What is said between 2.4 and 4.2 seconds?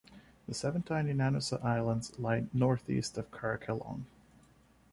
north-east of Karakelong.